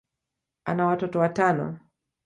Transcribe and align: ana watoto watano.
ana 0.65 0.85
watoto 0.85 1.19
watano. 1.19 1.79